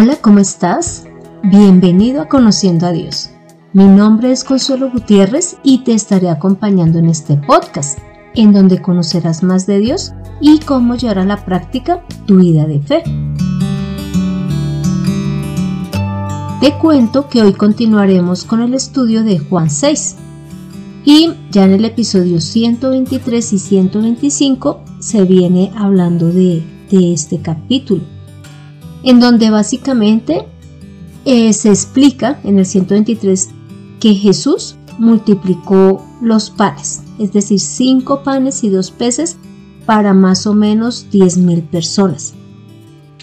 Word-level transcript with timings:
Hola, 0.00 0.14
¿cómo 0.20 0.38
estás? 0.38 1.06
Bienvenido 1.42 2.22
a 2.22 2.28
Conociendo 2.28 2.86
a 2.86 2.92
Dios. 2.92 3.30
Mi 3.72 3.82
nombre 3.82 4.30
es 4.30 4.44
Consuelo 4.44 4.92
Gutiérrez 4.92 5.56
y 5.64 5.78
te 5.78 5.92
estaré 5.92 6.30
acompañando 6.30 7.00
en 7.00 7.06
este 7.06 7.34
podcast, 7.34 7.98
en 8.36 8.52
donde 8.52 8.80
conocerás 8.80 9.42
más 9.42 9.66
de 9.66 9.80
Dios 9.80 10.12
y 10.40 10.60
cómo 10.60 10.94
llevar 10.94 11.18
a 11.18 11.24
la 11.24 11.44
práctica 11.44 12.04
tu 12.26 12.36
vida 12.36 12.68
de 12.68 12.80
fe. 12.80 13.02
Te 16.60 16.78
cuento 16.78 17.28
que 17.28 17.42
hoy 17.42 17.54
continuaremos 17.54 18.44
con 18.44 18.60
el 18.60 18.74
estudio 18.74 19.24
de 19.24 19.40
Juan 19.40 19.68
6 19.68 20.14
y 21.06 21.34
ya 21.50 21.64
en 21.64 21.72
el 21.72 21.84
episodio 21.84 22.40
123 22.40 23.52
y 23.52 23.58
125 23.58 24.80
se 25.00 25.24
viene 25.24 25.72
hablando 25.74 26.28
de, 26.28 26.62
de 26.88 27.12
este 27.12 27.42
capítulo 27.42 28.17
en 29.02 29.20
donde 29.20 29.50
básicamente 29.50 30.46
eh, 31.24 31.52
se 31.52 31.70
explica 31.70 32.40
en 32.44 32.58
el 32.58 32.66
123 32.66 33.50
que 34.00 34.14
Jesús 34.14 34.76
multiplicó 34.98 36.04
los 36.20 36.50
panes, 36.50 37.02
es 37.18 37.32
decir, 37.32 37.60
cinco 37.60 38.22
panes 38.22 38.64
y 38.64 38.70
dos 38.70 38.90
peces 38.90 39.36
para 39.86 40.12
más 40.14 40.46
o 40.46 40.54
menos 40.54 41.06
10 41.10 41.38
mil 41.38 41.62
personas 41.62 42.34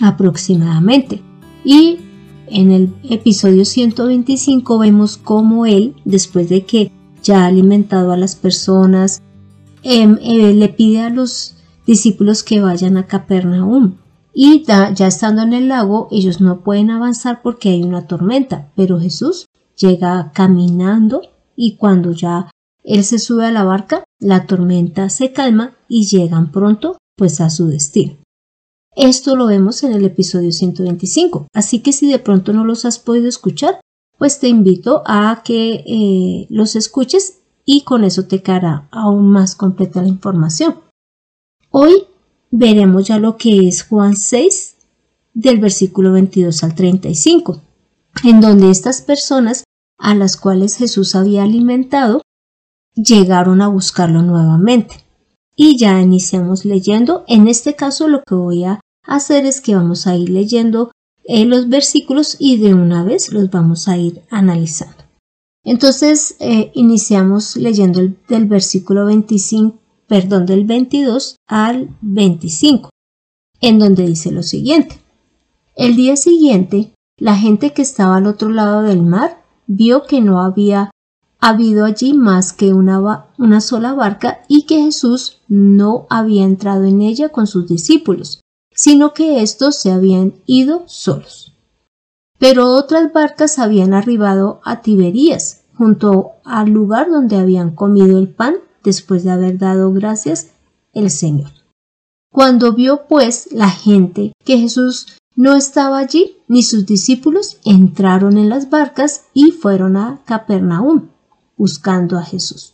aproximadamente. 0.02 1.22
Y 1.64 2.00
en 2.48 2.72
el 2.72 2.94
episodio 3.09 3.66
125 3.66 4.78
vemos 4.80 5.17
cómo 5.17 5.66
él, 5.66 5.95
después 6.05 6.50
de 6.50 6.66
que 6.66 6.92
ya 7.23 7.44
ha 7.44 7.48
alimentado 7.48 8.12
a 8.12 8.17
las 8.17 8.36
personas, 8.36 9.22
em, 9.84 10.17
eh, 10.22 10.53
le 10.53 10.70
pide 10.70 11.02
a 11.02 11.09
los 11.09 11.55
discípulos 11.86 12.44
que 12.44 12.62
vayan 12.62 12.98
a 12.98 13.08
Capernaum 13.08 13.95
y 14.38 14.66
ya 14.66 15.07
estando 15.07 15.44
en 15.44 15.53
el 15.53 15.70
lago 15.70 16.09
ellos 16.12 16.41
no 16.41 16.59
pueden 16.59 16.91
avanzar 16.91 17.41
porque 17.41 17.70
hay 17.70 17.84
una 17.84 18.05
tormenta, 18.05 18.69
pero 18.75 19.00
Jesús 19.00 19.45
llega 19.77 20.31
caminando 20.33 21.22
y 21.55 21.77
cuando 21.77 22.11
ya 22.11 22.52
él 22.83 23.05
se 23.05 23.17
sube 23.17 23.45
a 23.45 23.52
la 23.52 23.64
barca, 23.64 24.03
la 24.19 24.45
tormenta 24.45 25.09
se 25.09 25.31
calma 25.31 25.77
y 25.88 26.05
llegan 26.05 26.52
pronto 26.52 26.97
pues 27.16 27.39
a 27.39 27.50
su 27.50 27.67
destino. 27.67 28.17
Esto 28.94 29.38
lo 29.38 29.47
vemos 29.47 29.83
en 29.83 29.94
el 29.94 30.03
episodio 30.03 30.52
125, 30.52 31.47
así 31.53 31.80
que 31.80 31.94
si 31.94 32.11
de 32.11 32.20
pronto 32.20 32.52
no 32.52 32.66
los 32.66 32.83
has 32.83 32.99
podido 32.99 33.30
escuchar, 33.30 33.80
pues 34.17 34.39
te 34.39 34.49
invito 34.49 35.02
a 35.05 35.44
que 35.45 35.83
eh, 35.88 36.47
los 36.49 36.75
escuches 36.75 37.39
y 37.64 37.81
con 37.81 38.03
eso 38.03 38.25
te 38.25 38.42
quedará 38.42 38.89
aún 38.92 39.30
más 39.30 39.55
completa 39.55 40.02
la 40.02 40.09
información. 40.09 40.75
Hoy 41.72 42.05
veremos 42.58 43.08
ya 43.08 43.20
lo 43.20 43.36
que 43.38 43.67
es 43.67 43.84
Juan 43.84 44.16
6 44.16 44.75
del 45.34 45.59
versículo 45.59 46.14
22 46.14 46.64
al 46.64 46.73
35, 46.73 47.61
en 48.23 48.39
donde 48.39 48.72
estas 48.72 49.02
personas 49.02 49.66
a 49.98 50.16
las 50.16 50.38
cuales 50.38 50.78
Jesús 50.78 51.16
había 51.16 51.44
alimentado 51.44 52.22
llegaron 52.95 53.61
a 53.61 53.67
buscarlo 53.67 54.22
nuevamente. 54.22 55.03
Y 55.58 55.78
ya 55.78 56.02
iniciamos 56.02 56.66
leyendo. 56.66 57.23
En 57.28 57.48
este 57.48 57.76
caso 57.76 58.08
lo 58.08 58.23
que 58.23 58.36
voy 58.36 58.64
a 58.64 58.80
hacer 59.03 59.45
es 59.45 59.61
que 59.61 59.76
vamos 59.76 60.08
a 60.08 60.16
ir 60.16 60.30
leyendo 60.30 60.92
eh, 61.26 61.45
los 61.45 61.70
versículos 61.70 62.38
y 62.39 62.58
de 62.58 62.73
una 62.73 63.03
vez 63.03 63.33
los 63.33 63.50
vamos 63.50 63.88
a 63.88 63.98
ir 63.98 64.22
analizando. 64.30 65.03
Entonces 65.64 66.38
eh, 66.39 66.72
iniciamos 66.73 67.58
leyendo 67.58 68.00
el, 68.00 68.17
del 68.30 68.45
versículo 68.45 69.06
25 69.06 69.84
perdón, 70.08 70.45
del 70.45 70.66
22 70.66 71.36
al 71.48 71.89
25, 72.02 72.89
en 73.61 73.80
donde 73.80 74.06
dice 74.06 74.31
lo 74.31 74.44
siguiente. 74.44 75.00
El 75.75 75.95
día 75.95 76.16
siguiente, 76.16 76.94
la 77.17 77.36
gente 77.36 77.73
que 77.73 77.81
estaba 77.81 78.17
al 78.17 78.28
otro 78.28 78.50
lado 78.50 78.81
del 78.81 79.02
mar 79.02 79.44
vio 79.67 80.03
que 80.03 80.22
no 80.22 80.42
había 80.42 80.92
habido 81.39 81.86
allí 81.86 82.14
más 82.14 82.53
que 82.53 82.73
una, 82.73 83.27
una 83.38 83.61
sola 83.61 83.93
barca 83.93 84.42
y 84.48 84.64
que 84.64 84.82
Jesús 84.82 85.42
no 85.48 86.08
había 86.10 86.43
entrado 86.43 86.86
en 86.86 87.02
ella 87.02 87.30
con 87.30 87.45
sus 87.45 87.67
discípulos, 87.67 88.42
sino 88.72 89.14
que 89.14 89.42
éstos 89.42 89.77
se 89.77 89.92
habían 89.92 90.33
ido 90.45 90.83
solos. 90.87 91.54
Pero 92.39 92.73
otras 92.73 93.14
barcas 93.14 93.60
habían 93.60 93.93
arribado 93.93 94.60
a 94.64 94.82
Tiberías, 94.82 95.61
junto 95.77 96.32
al 96.43 96.70
lugar 96.70 97.10
donde 97.10 97.37
habían 97.37 97.72
comido 97.72 98.17
el 98.17 98.30
pan 98.30 98.55
después 98.86 99.23
de 99.23 99.32
haber 99.32 99.58
dado 99.58 99.92
gracias 99.92 100.52
el 100.94 101.10
Señor. 101.10 101.52
Cuando 102.32 102.73
vio 102.73 103.08
pues 103.08 103.50
la 103.52 103.70
gente 103.70 104.32
que 104.46 104.58
Jesús 104.58 105.18
no 105.36 105.56
estaba 105.56 105.98
allí, 105.98 106.38
ni 106.48 106.64
sus 106.64 106.86
discípulos 106.86 107.58
entraron 107.66 108.38
en 108.38 108.48
las 108.48 108.70
barcas 108.70 109.26
y 109.34 109.52
fueron 109.52 109.98
a 109.98 110.22
Capernaum 110.26 111.10
buscando 111.58 112.18
a 112.18 112.23
Jesús. 112.23 112.73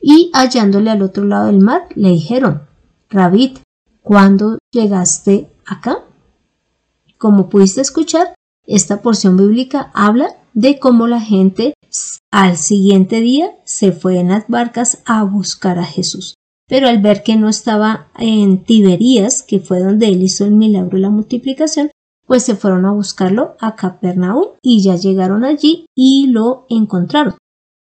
Y 0.00 0.30
hallándole 0.34 0.90
al 0.90 1.02
otro 1.02 1.24
lado 1.24 1.46
del 1.46 1.58
mar, 1.58 1.88
le 1.94 2.10
dijeron, 2.10 2.62
Rabit, 3.08 3.58
¿cuándo 4.02 4.58
llegaste 4.70 5.50
acá? 5.64 6.04
Como 7.18 7.48
pudiste 7.48 7.80
escuchar, 7.80 8.34
esta 8.66 9.00
porción 9.00 9.36
bíblica 9.36 9.90
habla 9.94 10.36
de 10.56 10.78
cómo 10.78 11.06
la 11.06 11.20
gente 11.20 11.74
al 12.32 12.56
siguiente 12.56 13.20
día 13.20 13.54
se 13.64 13.92
fue 13.92 14.18
en 14.18 14.28
las 14.28 14.48
barcas 14.48 15.02
a 15.04 15.22
buscar 15.22 15.78
a 15.78 15.84
Jesús. 15.84 16.34
Pero 16.66 16.88
al 16.88 17.00
ver 17.00 17.22
que 17.22 17.36
no 17.36 17.48
estaba 17.48 18.08
en 18.18 18.64
Tiberías, 18.64 19.42
que 19.42 19.60
fue 19.60 19.80
donde 19.80 20.08
él 20.08 20.22
hizo 20.22 20.46
el 20.46 20.52
milagro 20.52 20.96
de 20.96 21.02
la 21.02 21.10
multiplicación, 21.10 21.90
pues 22.26 22.42
se 22.42 22.56
fueron 22.56 22.86
a 22.86 22.92
buscarlo 22.92 23.54
a 23.60 23.76
Capernaum 23.76 24.46
y 24.62 24.82
ya 24.82 24.96
llegaron 24.96 25.44
allí 25.44 25.86
y 25.94 26.28
lo 26.28 26.66
encontraron. 26.70 27.36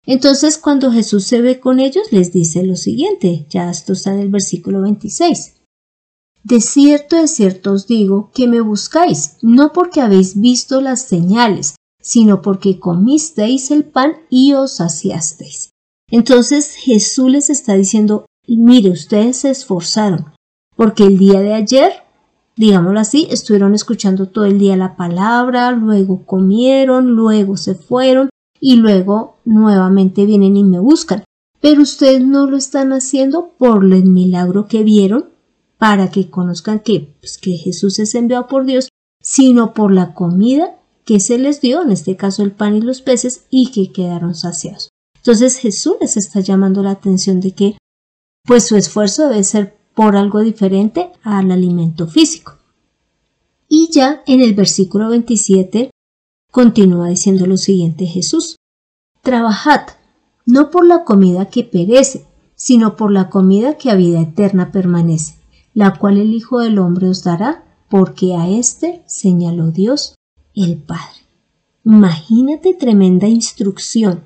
Entonces 0.05 0.57
cuando 0.57 0.91
Jesús 0.91 1.25
se 1.25 1.41
ve 1.41 1.59
con 1.59 1.79
ellos 1.79 2.11
les 2.11 2.33
dice 2.33 2.63
lo 2.63 2.75
siguiente, 2.75 3.45
ya 3.49 3.69
esto 3.69 3.93
está 3.93 4.13
en 4.13 4.19
el 4.19 4.29
versículo 4.29 4.81
26. 4.81 5.61
De 6.43 6.59
cierto, 6.59 7.15
de 7.17 7.27
cierto 7.27 7.71
os 7.71 7.87
digo 7.87 8.31
que 8.33 8.47
me 8.47 8.59
buscáis, 8.59 9.37
no 9.43 9.71
porque 9.71 10.01
habéis 10.01 10.41
visto 10.41 10.81
las 10.81 11.03
señales, 11.03 11.75
sino 12.03 12.41
porque 12.41 12.79
comisteis 12.79 13.71
el 13.71 13.85
pan 13.85 14.17
y 14.29 14.53
os 14.53 14.73
saciasteis. 14.73 15.71
Entonces 16.11 16.75
Jesús 16.75 17.31
les 17.31 17.49
está 17.49 17.73
diciendo, 17.73 18.25
mire, 18.47 18.91
ustedes 18.91 19.37
se 19.37 19.49
esforzaron, 19.49 20.33
porque 20.75 21.05
el 21.05 21.17
día 21.17 21.39
de 21.39 21.53
ayer, 21.53 21.91
digámoslo 22.57 22.99
así, 22.99 23.27
estuvieron 23.31 23.73
escuchando 23.73 24.27
todo 24.27 24.45
el 24.45 24.59
día 24.59 24.75
la 24.75 24.97
palabra, 24.97 25.71
luego 25.71 26.25
comieron, 26.25 27.15
luego 27.15 27.55
se 27.57 27.73
fueron 27.73 28.29
y 28.59 28.75
luego 28.75 29.37
nuevamente 29.45 30.25
vienen 30.25 30.57
y 30.57 30.63
me 30.63 30.79
buscan. 30.79 31.23
Pero 31.61 31.81
ustedes 31.81 32.21
no 32.21 32.45
lo 32.45 32.57
están 32.57 32.91
haciendo 32.91 33.53
por 33.57 33.85
el 33.85 34.03
milagro 34.03 34.67
que 34.67 34.83
vieron, 34.83 35.29
para 35.77 36.11
que 36.11 36.29
conozcan 36.29 36.81
que, 36.81 37.15
pues, 37.21 37.37
que 37.37 37.53
Jesús 37.53 37.97
es 37.99 38.13
enviado 38.13 38.47
por 38.47 38.65
Dios, 38.65 38.89
sino 39.21 39.73
por 39.73 39.93
la 39.93 40.13
comida 40.13 40.75
que 41.05 41.19
se 41.19 41.37
les 41.37 41.61
dio, 41.61 41.81
en 41.81 41.91
este 41.91 42.15
caso 42.15 42.43
el 42.43 42.51
pan 42.51 42.75
y 42.75 42.81
los 42.81 43.01
peces, 43.01 43.45
y 43.49 43.71
que 43.71 43.91
quedaron 43.91 44.35
saciados. 44.35 44.89
Entonces 45.17 45.57
Jesús 45.57 45.95
les 46.01 46.17
está 46.17 46.39
llamando 46.39 46.83
la 46.83 46.91
atención 46.91 47.39
de 47.39 47.51
que 47.53 47.77
pues 48.45 48.67
su 48.67 48.75
esfuerzo 48.75 49.29
debe 49.29 49.43
ser 49.43 49.77
por 49.95 50.17
algo 50.17 50.41
diferente 50.41 51.11
al 51.23 51.51
alimento 51.51 52.07
físico. 52.07 52.57
Y 53.69 53.89
ya 53.91 54.21
en 54.27 54.41
el 54.41 54.53
versículo 54.53 55.09
27 55.09 55.91
continúa 56.51 57.07
diciendo 57.07 57.45
lo 57.47 57.57
siguiente 57.57 58.05
Jesús, 58.05 58.57
Trabajad, 59.21 59.81
no 60.45 60.69
por 60.69 60.85
la 60.85 61.05
comida 61.05 61.45
que 61.45 61.63
perece, 61.63 62.25
sino 62.55 62.97
por 62.97 63.11
la 63.11 63.29
comida 63.29 63.77
que 63.77 63.89
a 63.89 63.95
vida 63.95 64.19
eterna 64.19 64.71
permanece, 64.71 65.35
la 65.73 65.97
cual 65.97 66.17
el 66.17 66.33
Hijo 66.33 66.59
del 66.59 66.79
Hombre 66.79 67.07
os 67.07 67.23
dará, 67.23 67.63
porque 67.89 68.35
a 68.35 68.49
éste 68.49 69.03
señaló 69.07 69.71
Dios 69.71 70.15
el 70.55 70.77
Padre. 70.77 71.23
Imagínate 71.85 72.73
tremenda 72.73 73.27
instrucción. 73.27 74.25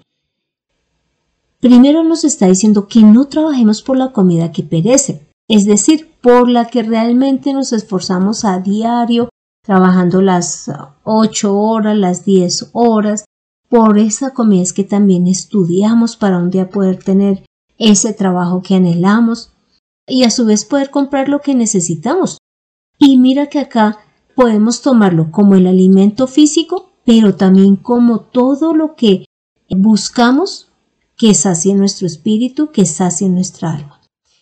Primero 1.60 2.04
nos 2.04 2.24
está 2.24 2.48
diciendo 2.48 2.88
que 2.88 3.02
no 3.02 3.26
trabajemos 3.28 3.82
por 3.82 3.98
la 3.98 4.12
comida 4.12 4.52
que 4.52 4.64
perece, 4.64 5.28
es 5.48 5.66
decir, 5.66 6.12
por 6.22 6.50
la 6.50 6.66
que 6.66 6.84
realmente 6.84 7.54
nos 7.54 7.74
esforzamos 7.74 8.46
a 8.46 8.60
diario, 8.60 9.30
trabajando 9.64 10.22
las 10.22 10.72
ocho 11.04 11.58
horas, 11.58 11.98
las 11.98 12.26
diez 12.26 12.70
horas, 12.74 13.26
por 13.70 13.98
esa 13.98 14.34
comida 14.34 14.62
es 14.62 14.72
que 14.72 14.84
también 14.84 15.28
estudiamos 15.28 16.16
para 16.16 16.38
un 16.38 16.52
día 16.52 16.70
poder 16.70 17.04
tener 17.04 17.44
ese 17.78 18.14
trabajo 18.14 18.62
que 18.62 18.76
anhelamos 18.76 19.52
y 20.08 20.24
a 20.24 20.30
su 20.30 20.46
vez 20.46 20.64
poder 20.64 20.90
comprar 20.90 21.28
lo 21.28 21.42
que 21.42 21.54
necesitamos. 21.54 22.38
Y 22.98 23.18
mira 23.18 23.48
que 23.48 23.60
acá 23.60 23.98
podemos 24.38 24.84
tomarlo 24.84 25.32
como 25.32 25.56
el 25.56 25.66
alimento 25.66 26.28
físico, 26.28 26.92
pero 27.04 27.34
también 27.34 27.76
como 27.76 28.20
todo 28.20 28.76
lo 28.76 28.96
que 28.96 29.26
buscamos 29.68 30.68
que 31.18 31.34
sacie 31.34 31.74
nuestro 31.74 32.06
espíritu, 32.06 32.70
que 32.70 32.86
sacie 32.86 33.28
nuestra 33.30 33.74
alma. 33.74 34.00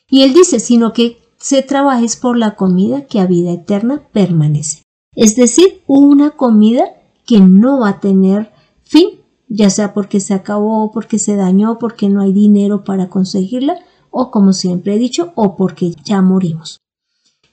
Y 0.10 0.24
él 0.24 0.34
dice, 0.34 0.60
sino 0.60 0.92
que 0.92 1.20
se 1.38 1.62
trabajes 1.62 2.18
por 2.18 2.38
la 2.38 2.58
comida 2.58 3.06
que 3.06 3.22
a 3.22 3.26
vida 3.26 3.54
eterna 3.54 4.04
permanece. 4.12 4.82
Es 5.16 5.38
decir, 5.38 5.82
una 5.88 6.32
comida 6.32 6.84
que 7.26 7.40
no 7.40 7.80
va 7.80 7.90
a 7.90 8.00
tener 8.02 8.52
fin, 8.84 9.22
ya 9.48 9.70
sea 9.70 9.94
porque 9.94 10.20
se 10.20 10.34
acabó, 10.34 10.92
porque 10.92 11.20
se 11.20 11.38
dañó, 11.38 11.80
porque 11.80 12.10
no 12.10 12.22
hay 12.22 12.34
dinero 12.34 12.84
para 12.84 13.08
conseguirla, 13.08 13.80
o 14.12 14.30
como 14.30 14.52
siempre 14.52 14.96
he 14.96 15.00
dicho, 15.00 15.32
o 15.36 15.56
porque 15.56 15.94
ya 16.04 16.22
morimos. 16.22 16.82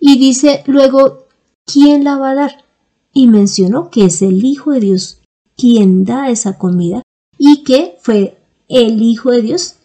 Y 0.01 0.19
dice 0.19 0.65
luego, 0.67 1.22
¿quién 1.73 2.05
la 2.05 2.17
va 2.17 2.31
a 2.31 2.35
dar? 2.35 2.65
Y 3.13 3.27
mencionó 3.27 3.91
que 3.91 4.07
es 4.07 4.23
el 4.23 4.45
Hijo 4.45 4.73
de 4.73 4.81
Dios 4.81 5.21
quien 5.57 6.05
da 6.05 6.31
esa 6.31 6.59
comida 6.59 7.03
y 7.39 7.63
que 7.63 7.97
fue 8.01 8.39
el 8.69 9.03
Hijo 9.03 9.31
de 9.31 9.43
Dios 9.43 9.77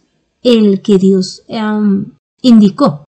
el 0.43 0.81
que 0.81 0.97
Dios 0.97 1.43
indicó. 2.41 3.03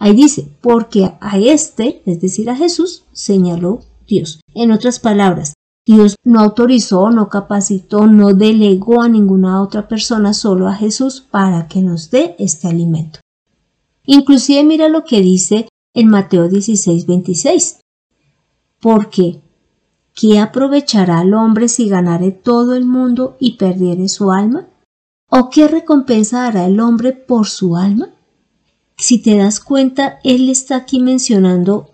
Ahí 0.00 0.14
dice, 0.14 0.48
porque 0.60 1.12
a 1.20 1.38
este, 1.38 2.02
es 2.06 2.20
decir, 2.20 2.50
a 2.50 2.56
Jesús, 2.56 3.04
señaló 3.12 3.80
Dios. 4.06 4.40
En 4.54 4.70
otras 4.70 5.00
palabras, 5.00 5.54
Dios 5.84 6.14
no 6.24 6.40
autorizó, 6.40 7.10
no 7.10 7.28
capacitó, 7.28 8.06
no 8.06 8.32
delegó 8.34 9.02
a 9.02 9.08
ninguna 9.08 9.60
otra 9.60 9.88
persona, 9.88 10.34
solo 10.34 10.68
a 10.68 10.74
Jesús, 10.74 11.26
para 11.28 11.66
que 11.66 11.80
nos 11.80 12.10
dé 12.10 12.36
este 12.38 12.68
alimento. 12.68 13.20
Inclusive 14.06 14.62
mira 14.64 14.88
lo 14.88 15.04
que 15.04 15.20
dice 15.20 15.68
en 15.94 16.08
Mateo 16.08 16.48
16, 16.48 17.06
26. 17.06 17.80
Porque, 18.80 19.42
¿qué 20.14 20.38
aprovechará 20.38 21.20
al 21.20 21.34
hombre 21.34 21.68
si 21.68 21.88
ganare 21.88 22.30
todo 22.30 22.74
el 22.74 22.84
mundo 22.84 23.36
y 23.40 23.56
perdiere 23.56 24.08
su 24.08 24.30
alma? 24.30 24.68
¿O 25.30 25.50
qué 25.50 25.68
recompensa 25.68 26.46
hará 26.46 26.66
el 26.66 26.80
hombre 26.80 27.12
por 27.12 27.46
su 27.46 27.76
alma? 27.76 28.10
Si 28.96 29.20
te 29.20 29.36
das 29.36 29.60
cuenta, 29.60 30.18
él 30.24 30.48
está 30.48 30.76
aquí 30.76 31.00
mencionando 31.00 31.90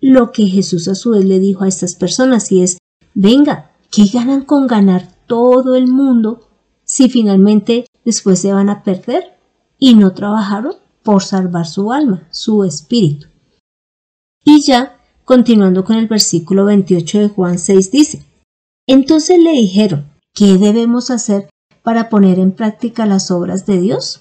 lo 0.00 0.32
que 0.32 0.46
Jesús 0.46 0.88
a 0.88 0.94
su 0.94 1.10
vez 1.10 1.24
le 1.24 1.38
dijo 1.38 1.64
a 1.64 1.68
estas 1.68 1.94
personas 1.94 2.50
y 2.50 2.62
es, 2.62 2.78
venga, 3.14 3.70
¿qué 3.90 4.06
ganan 4.06 4.44
con 4.44 4.66
ganar 4.66 5.08
todo 5.26 5.76
el 5.76 5.86
mundo 5.86 6.48
si 6.84 7.08
finalmente 7.08 7.86
después 8.04 8.40
se 8.40 8.52
van 8.52 8.68
a 8.68 8.82
perder 8.82 9.38
y 9.78 9.94
no 9.94 10.12
trabajaron 10.12 10.74
por 11.02 11.22
salvar 11.22 11.66
su 11.66 11.92
alma, 11.92 12.26
su 12.30 12.64
espíritu? 12.64 13.28
Y 14.44 14.62
ya, 14.62 14.98
continuando 15.32 15.82
con 15.82 15.96
el 15.96 16.08
versículo 16.08 16.66
28 16.66 17.20
de 17.20 17.28
Juan 17.28 17.58
6 17.58 17.90
dice, 17.90 18.22
entonces 18.86 19.38
le 19.38 19.52
dijeron, 19.52 20.10
¿qué 20.34 20.58
debemos 20.58 21.10
hacer 21.10 21.48
para 21.82 22.10
poner 22.10 22.38
en 22.38 22.52
práctica 22.52 23.06
las 23.06 23.30
obras 23.30 23.64
de 23.64 23.80
Dios? 23.80 24.20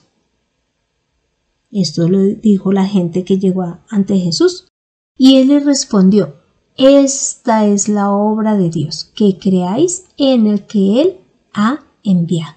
Esto 1.70 2.08
lo 2.08 2.20
dijo 2.20 2.72
la 2.72 2.86
gente 2.86 3.26
que 3.26 3.40
llegó 3.40 3.80
ante 3.90 4.20
Jesús. 4.20 4.70
Y 5.18 5.36
él 5.36 5.50
le 5.50 5.60
respondió, 5.60 6.36
Esta 6.78 7.66
es 7.66 7.90
la 7.90 8.10
obra 8.10 8.56
de 8.56 8.70
Dios, 8.70 9.12
que 9.14 9.38
creáis 9.38 10.06
en 10.16 10.48
el 10.48 10.66
que 10.66 11.02
Él 11.02 11.18
ha 11.54 11.84
enviado. 12.06 12.56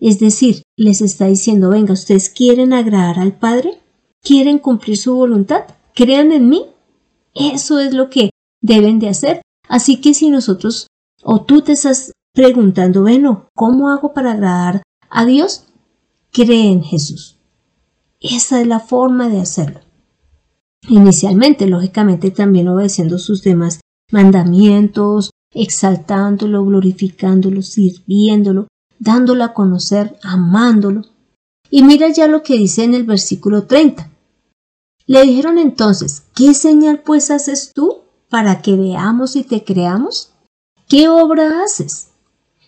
Es 0.00 0.20
decir, 0.20 0.62
les 0.74 1.02
está 1.02 1.26
diciendo, 1.26 1.68
venga, 1.68 1.92
ustedes 1.92 2.30
quieren 2.30 2.72
agradar 2.72 3.18
al 3.18 3.38
Padre, 3.38 3.78
quieren 4.22 4.58
cumplir 4.58 4.96
su 4.96 5.14
voluntad, 5.14 5.64
crean 5.94 6.32
en 6.32 6.48
mí. 6.48 6.69
Eso 7.34 7.78
es 7.78 7.94
lo 7.94 8.10
que 8.10 8.30
deben 8.60 8.98
de 8.98 9.08
hacer. 9.08 9.42
Así 9.68 10.00
que 10.00 10.14
si 10.14 10.30
nosotros 10.30 10.88
o 11.22 11.42
tú 11.42 11.62
te 11.62 11.72
estás 11.72 12.12
preguntando, 12.32 13.02
bueno, 13.02 13.48
¿cómo 13.54 13.90
hago 13.90 14.12
para 14.12 14.32
agradar 14.32 14.82
a 15.08 15.24
Dios? 15.24 15.66
Cree 16.32 16.68
en 16.68 16.82
Jesús. 16.82 17.38
Esa 18.20 18.60
es 18.60 18.66
la 18.66 18.80
forma 18.80 19.28
de 19.28 19.40
hacerlo. 19.40 19.80
Inicialmente, 20.88 21.66
lógicamente, 21.66 22.30
también 22.30 22.68
obedeciendo 22.68 23.18
sus 23.18 23.42
demás 23.42 23.80
mandamientos, 24.10 25.30
exaltándolo, 25.52 26.64
glorificándolo, 26.64 27.62
sirviéndolo, 27.62 28.68
dándolo 28.98 29.44
a 29.44 29.52
conocer, 29.52 30.18
amándolo. 30.22 31.02
Y 31.70 31.82
mira 31.82 32.08
ya 32.08 32.26
lo 32.26 32.42
que 32.42 32.56
dice 32.56 32.84
en 32.84 32.94
el 32.94 33.04
versículo 33.04 33.64
30. 33.64 34.09
Le 35.10 35.24
dijeron 35.24 35.58
entonces, 35.58 36.22
¿qué 36.36 36.54
señal 36.54 37.02
pues 37.02 37.32
haces 37.32 37.72
tú 37.74 38.02
para 38.28 38.62
que 38.62 38.76
veamos 38.76 39.34
y 39.34 39.42
te 39.42 39.64
creamos? 39.64 40.30
¿Qué 40.86 41.08
obra 41.08 41.64
haces? 41.64 42.10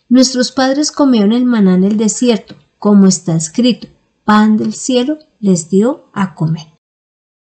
Nuestros 0.09 0.51
padres 0.51 0.91
comieron 0.91 1.31
el 1.31 1.45
maná 1.45 1.77
en 1.77 1.85
el 1.85 1.97
desierto, 1.97 2.57
como 2.81 3.07
está 3.07 3.37
escrito, 3.37 3.87
pan 4.25 4.57
del 4.57 4.75
cielo 4.75 5.19
les 5.39 5.71
dio 5.71 6.07
a 6.13 6.35
comer. 6.35 6.67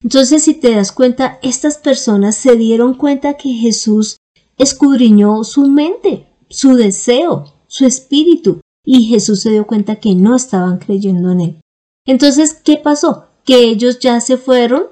Entonces, 0.00 0.44
si 0.44 0.54
te 0.54 0.72
das 0.72 0.92
cuenta, 0.92 1.40
estas 1.42 1.78
personas 1.78 2.36
se 2.36 2.54
dieron 2.54 2.94
cuenta 2.94 3.36
que 3.36 3.52
Jesús 3.52 4.18
escudriñó 4.58 5.42
su 5.42 5.66
mente, 5.66 6.28
su 6.48 6.76
deseo, 6.76 7.52
su 7.66 7.84
espíritu, 7.84 8.60
y 8.84 9.08
Jesús 9.08 9.40
se 9.40 9.50
dio 9.50 9.66
cuenta 9.66 9.96
que 9.96 10.14
no 10.14 10.36
estaban 10.36 10.78
creyendo 10.78 11.32
en 11.32 11.40
él. 11.40 11.60
Entonces, 12.06 12.54
¿qué 12.54 12.76
pasó? 12.76 13.23
Que 13.44 13.64
ellos 13.64 13.98
ya 13.98 14.20
se 14.20 14.36
fueron 14.36 14.84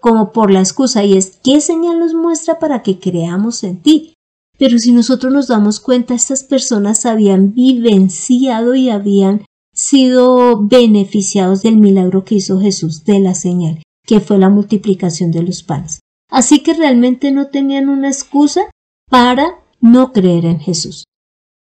como 0.00 0.32
por 0.32 0.50
la 0.50 0.60
excusa 0.60 1.04
y 1.04 1.16
es, 1.16 1.38
¿qué 1.44 1.60
señal 1.60 2.00
nos 2.00 2.14
muestra 2.14 2.58
para 2.58 2.82
que 2.82 2.98
creamos 2.98 3.62
en 3.64 3.80
ti? 3.82 4.14
Pero 4.58 4.78
si 4.78 4.92
nosotros 4.92 5.32
nos 5.32 5.48
damos 5.48 5.80
cuenta, 5.80 6.14
estas 6.14 6.44
personas 6.44 7.06
habían 7.06 7.54
vivenciado 7.54 8.74
y 8.74 8.90
habían 8.90 9.44
sido 9.72 10.60
beneficiados 10.66 11.62
del 11.62 11.76
milagro 11.76 12.24
que 12.24 12.34
hizo 12.36 12.60
Jesús 12.60 13.04
de 13.04 13.20
la 13.20 13.34
señal, 13.34 13.82
que 14.04 14.20
fue 14.20 14.38
la 14.38 14.48
multiplicación 14.48 15.30
de 15.30 15.42
los 15.42 15.62
panes. 15.62 16.00
Así 16.30 16.60
que 16.60 16.74
realmente 16.74 17.32
no 17.32 17.46
tenían 17.46 17.88
una 17.88 18.08
excusa 18.08 18.70
para 19.08 19.60
no 19.80 20.12
creer 20.12 20.44
en 20.44 20.60
Jesús. 20.60 21.04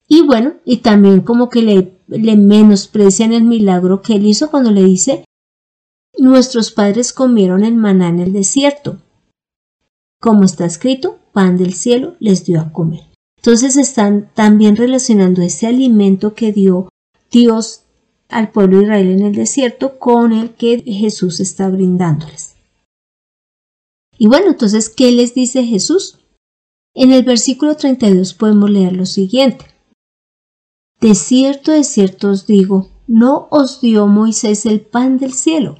Y 0.07 0.21
bueno, 0.21 0.53
y 0.63 0.77
también 0.77 1.21
como 1.21 1.49
que 1.49 1.61
le, 1.61 1.99
le 2.07 2.37
menosprecian 2.37 3.33
el 3.33 3.43
milagro 3.43 4.01
que 4.01 4.15
él 4.15 4.25
hizo 4.25 4.49
cuando 4.49 4.71
le 4.71 4.83
dice, 4.83 5.25
nuestros 6.17 6.71
padres 6.71 7.13
comieron 7.13 7.63
el 7.63 7.75
maná 7.75 8.09
en 8.09 8.19
el 8.19 8.33
desierto. 8.33 9.01
Como 10.19 10.43
está 10.43 10.65
escrito, 10.65 11.19
pan 11.31 11.57
del 11.57 11.73
cielo 11.73 12.15
les 12.19 12.45
dio 12.45 12.59
a 12.59 12.71
comer. 12.71 13.01
Entonces 13.37 13.77
están 13.77 14.31
también 14.33 14.75
relacionando 14.75 15.41
ese 15.41 15.67
alimento 15.67 16.33
que 16.33 16.51
dio 16.51 16.89
Dios 17.31 17.83
al 18.29 18.51
pueblo 18.51 18.77
de 18.77 18.83
Israel 18.83 19.11
en 19.11 19.25
el 19.25 19.35
desierto 19.35 19.99
con 19.99 20.33
el 20.33 20.55
que 20.55 20.81
Jesús 20.81 21.39
está 21.39 21.69
brindándoles. 21.69 22.55
Y 24.17 24.27
bueno, 24.27 24.47
entonces, 24.47 24.89
¿qué 24.89 25.11
les 25.11 25.33
dice 25.33 25.63
Jesús? 25.63 26.19
En 26.95 27.13
el 27.13 27.23
versículo 27.23 27.75
32 27.75 28.33
podemos 28.33 28.69
leer 28.69 28.93
lo 28.93 29.05
siguiente. 29.05 29.65
De 30.99 31.13
cierto, 31.13 31.71
de 31.71 31.83
cierto 31.83 32.31
os 32.31 32.47
digo, 32.47 32.89
no 33.05 33.47
os 33.51 33.79
dio 33.81 34.07
Moisés 34.07 34.65
el 34.65 34.81
pan 34.81 35.19
del 35.19 35.33
cielo, 35.33 35.77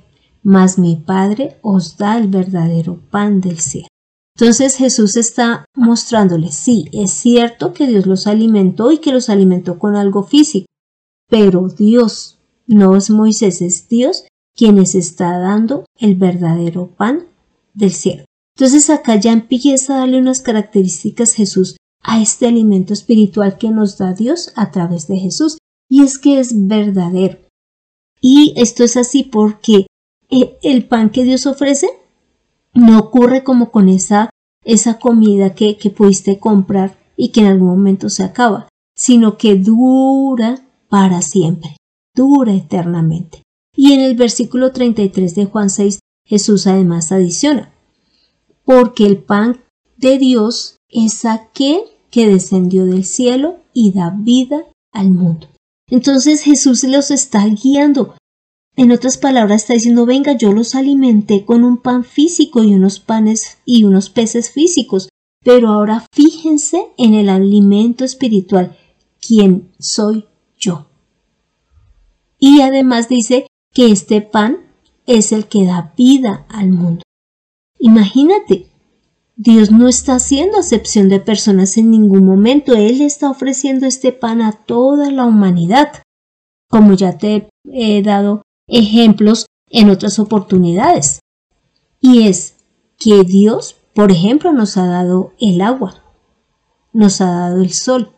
mas 0.48 0.80
mi 0.80 0.96
Padre 0.96 1.58
os 1.62 1.98
da 1.98 2.18
el 2.18 2.30
verdadero 2.30 3.01
pan 3.12 3.42
del 3.42 3.60
cielo. 3.60 3.89
Entonces 4.34 4.77
Jesús 4.77 5.18
está 5.18 5.66
mostrándoles, 5.75 6.56
sí, 6.56 6.86
es 6.94 7.12
cierto 7.12 7.74
que 7.74 7.86
Dios 7.86 8.06
los 8.06 8.27
alimentó 8.27 8.94
y 8.94 9.00
que 9.00 9.12
los 9.12 9.30
alimentó 9.30 9.77
con 9.77 9.98
algo 9.98 10.24
físico, 10.24 10.68
pero 11.30 11.68
Dios 11.68 12.39
no 12.66 12.96
es 12.96 13.10
Moisés, 13.10 13.62
es 13.62 13.89
Dios 13.89 14.24
quien 14.56 14.77
les 14.77 14.96
está 14.96 15.38
dando 15.38 15.84
el 16.00 16.16
verdadero 16.16 16.96
pan 16.96 17.25
del 17.74 17.92
cielo. 17.92 18.24
Entonces 18.56 18.89
acá 18.89 19.18
ya 19.18 19.34
empieza 19.34 19.96
a 19.96 20.00
darle 20.00 20.18
unas 20.18 20.39
características 20.39 21.34
Jesús 21.34 21.75
a 22.01 22.22
este 22.22 22.48
alimento 22.48 22.94
espiritual 22.94 23.58
que 23.58 23.70
nos 23.70 23.98
da 23.98 24.13
Dios 24.13 24.54
a 24.56 24.72
través 24.72 25.08
de 25.08 25.18
Jesús. 25.18 25.58
Y 25.89 26.04
es 26.04 26.18
que 26.18 26.39
es 26.39 26.68
verdadero. 26.68 27.38
Y 28.22 28.54
esto 28.56 28.86
es 28.86 28.96
así 28.98 29.24
porque 29.24 29.88
el 30.29 30.86
pan 30.86 31.10
que 31.10 31.24
Dios 31.24 31.46
ofrece 31.46 31.88
no 32.74 33.00
ocurre 33.00 33.43
como 33.43 33.72
con 33.72 33.89
esa, 33.89 34.29
esa 34.63 35.00
comida 35.00 35.55
que, 35.55 35.77
que 35.77 35.89
pudiste 35.89 36.39
comprar 36.39 36.98
y 37.15 37.29
que 37.29 37.41
en 37.41 37.48
algún 37.48 37.69
momento 37.69 38.10
se 38.10 38.24
acaba, 38.24 38.67
sino 38.96 39.38
que 39.38 39.55
dura 39.55 40.63
para 40.89 41.22
siempre 41.22 41.77
dura 42.17 42.53
eternamente. 42.53 43.43
Y 43.75 43.93
en 43.93 44.01
el 44.01 44.15
versículo 44.15 44.74
33 44.74 45.36
de 45.36 45.46
Juan 45.46 45.69
6, 45.69 46.00
Jesús 46.25 46.67
además 46.67 47.13
adiciona, 47.13 47.72
porque 48.65 49.05
el 49.05 49.19
pan 49.19 49.62
de 49.96 50.17
Dios 50.17 50.75
es 50.89 51.24
aquel 51.24 51.81
que 52.10 52.27
descendió 52.27 52.86
del 52.86 53.05
cielo 53.05 53.60
y 53.74 53.93
da 53.93 54.10
vida 54.10 54.65
al 54.91 55.12
mundo. 55.12 55.48
Entonces 55.89 56.41
Jesús 56.41 56.84
los 56.84 57.12
está 57.12 57.46
guiando. 57.46 58.15
En 58.77 58.91
otras 58.91 59.17
palabras 59.17 59.63
está 59.63 59.74
diciendo, 59.74 60.05
venga, 60.05 60.34
yo 60.34 60.53
los 60.53 60.75
alimenté 60.75 61.46
con 61.46 61.63
un 61.63 61.77
pan 61.77 62.03
físico 62.03 62.63
y 62.63 62.75
unos 62.75 63.00
panes 63.00 63.57
y 63.65 63.86
unos 63.86 64.12
peces 64.12 64.51
físicos, 64.51 65.10
pero 65.43 65.69
ahora 65.69 66.05
fíjense 66.13 66.89
en 66.96 67.15
el 67.15 67.29
alimento 67.29 68.05
espiritual, 68.05 68.77
quien 69.19 69.72
soy 69.79 70.25
yo. 70.60 70.86
Y 72.38 72.62
además 72.62 73.10
dice 73.10 73.48
que 73.74 73.91
este 73.91 74.22
pan 74.22 74.60
es 75.07 75.31
el 75.31 75.48
que 75.48 75.65
da 75.65 75.93
vida 75.98 76.46
al 76.48 76.69
mundo. 76.69 77.01
Imagínate, 77.79 78.67
Dios 79.36 79.72
no 79.72 79.88
está 79.88 80.15
haciendo 80.15 80.60
acepción 80.60 81.10
de 81.10 81.19
personas 81.19 81.77
en 81.77 81.89
ningún 81.89 82.25
momento. 82.25 82.75
Él 82.75 83.01
está 83.01 83.31
ofreciendo 83.31 83.88
este 83.88 84.12
pan 84.12 84.43
a 84.43 84.51
toda 84.51 85.10
la 85.10 85.25
humanidad. 85.25 86.03
Como 86.69 86.93
ya 86.93 87.17
te 87.17 87.50
he 87.72 88.03
dado 88.03 88.43
ejemplos 88.67 89.47
en 89.69 89.89
otras 89.89 90.19
oportunidades. 90.19 91.19
Y 92.00 92.27
es 92.27 92.55
que 92.97 93.24
Dios, 93.24 93.75
por 93.93 94.12
ejemplo, 94.12 94.53
nos 94.53 94.77
ha 94.77 94.86
dado 94.86 95.33
el 95.39 95.62
agua, 95.62 96.03
nos 96.93 97.21
ha 97.21 97.31
dado 97.31 97.62
el 97.62 97.71
sol. 97.71 98.12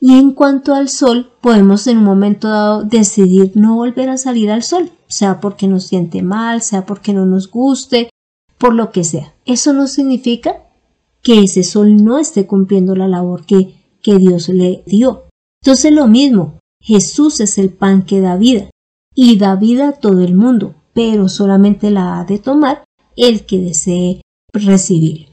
Y 0.00 0.18
en 0.18 0.32
cuanto 0.32 0.74
al 0.74 0.88
sol, 0.88 1.32
podemos 1.40 1.86
en 1.86 1.98
un 1.98 2.04
momento 2.04 2.48
dado 2.48 2.84
decidir 2.84 3.52
no 3.54 3.76
volver 3.76 4.10
a 4.10 4.18
salir 4.18 4.50
al 4.50 4.62
sol, 4.62 4.92
sea 5.08 5.40
porque 5.40 5.66
nos 5.66 5.84
siente 5.84 6.22
mal, 6.22 6.62
sea 6.62 6.84
porque 6.84 7.12
no 7.12 7.24
nos 7.24 7.50
guste, 7.50 8.10
por 8.58 8.74
lo 8.74 8.92
que 8.92 9.04
sea. 9.04 9.34
Eso 9.46 9.72
no 9.72 9.86
significa 9.86 10.62
que 11.22 11.42
ese 11.42 11.64
sol 11.64 12.04
no 12.04 12.18
esté 12.18 12.46
cumpliendo 12.46 12.94
la 12.94 13.08
labor 13.08 13.44
que, 13.46 13.74
Dios 14.04 14.48
le 14.50 14.84
dio. 14.86 15.24
Entonces 15.60 15.90
lo 15.90 16.06
mismo, 16.06 16.60
Jesús 16.80 17.40
es 17.40 17.58
el 17.58 17.70
pan 17.70 18.04
que 18.04 18.20
da 18.20 18.36
vida 18.36 18.70
y 19.16 19.38
da 19.38 19.56
vida 19.56 19.88
a 19.88 19.92
todo 19.92 20.22
el 20.22 20.36
mundo, 20.36 20.76
pero 20.92 21.28
solamente 21.28 21.90
la 21.90 22.20
ha 22.20 22.24
de 22.24 22.38
tomar 22.38 22.84
el 23.16 23.46
que 23.46 23.58
desee 23.58 24.20
recibir. 24.52 25.30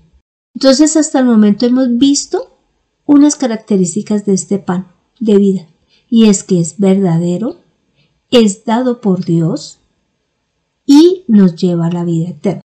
Entonces 0.56 0.96
hasta 0.96 1.20
el 1.20 1.26
momento 1.26 1.66
hemos 1.66 1.96
visto 1.98 2.58
unas 3.06 3.36
características 3.36 4.26
de 4.26 4.34
este 4.34 4.58
pan 4.58 4.88
de 5.20 5.38
vida 5.38 5.68
y 6.10 6.30
es 6.30 6.44
que 6.44 6.60
es 6.60 6.80
verdadero, 6.80 7.58
es 8.32 8.64
dado 8.64 9.02
por 9.02 9.26
Dios 9.26 9.80
y 10.86 11.26
nos 11.28 11.56
lleva 11.56 11.88
a 11.88 11.92
la 11.92 12.06
vida 12.06 12.30
eterna. 12.30 12.62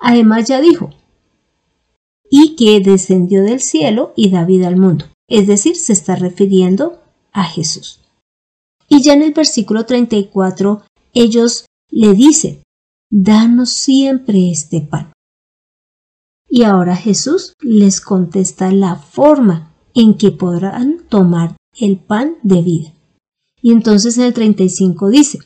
Además 0.00 0.48
ya 0.48 0.60
dijo, 0.60 0.90
y 2.30 2.56
que 2.56 2.80
descendió 2.80 3.42
del 3.42 3.60
cielo 3.60 4.12
y 4.16 4.30
da 4.30 4.44
vida 4.44 4.68
al 4.68 4.76
mundo. 4.76 5.06
Es 5.28 5.46
decir, 5.46 5.76
se 5.76 5.92
está 5.92 6.16
refiriendo 6.16 7.02
a 7.32 7.44
Jesús. 7.44 8.00
Y 8.88 9.02
ya 9.02 9.14
en 9.14 9.22
el 9.22 9.32
versículo 9.32 9.84
34, 9.84 10.82
ellos 11.12 11.66
le 11.90 12.14
dicen, 12.14 12.62
danos 13.10 13.70
siempre 13.70 14.50
este 14.50 14.80
pan. 14.80 15.12
Y 16.48 16.62
ahora 16.62 16.96
Jesús 16.96 17.52
les 17.60 18.00
contesta 18.00 18.72
la 18.72 18.96
forma 18.96 19.74
en 19.94 20.16
que 20.16 20.30
podrán 20.30 21.02
tomar 21.08 21.56
el 21.78 21.98
pan 21.98 22.36
de 22.42 22.62
vida. 22.62 22.94
Y 23.60 23.72
entonces 23.72 24.16
en 24.16 24.24
el 24.24 24.34
35 24.34 25.10
dice, 25.10 25.38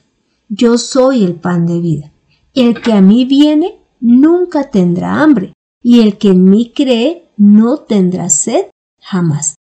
yo 0.49 0.79
soy 0.79 1.25
el 1.25 1.35
pan 1.35 1.67
de 1.67 1.81
vida. 1.81 2.13
El 2.55 2.81
que 2.81 2.93
a 2.93 3.01
mí 3.01 3.25
viene 3.25 3.81
nunca 4.01 4.71
tendrá 4.71 5.23
hambre, 5.23 5.55
y 5.83 6.01
el 6.01 6.19
que 6.19 6.29
en 6.29 6.45
mí 6.45 6.73
cree 6.75 7.31
no 7.37 7.79
tendrá 7.79 8.29
sed 8.29 8.67
jamás. 9.01 9.55